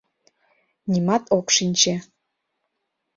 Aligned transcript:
Нимат 0.91 1.23
ок 1.37 1.47
шинче. 1.55 1.95